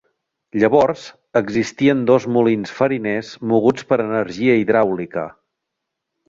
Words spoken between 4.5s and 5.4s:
hidràulica.